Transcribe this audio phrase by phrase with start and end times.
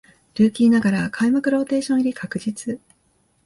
[0.33, 2.79] ルーキーながら開幕ローテーション入り確実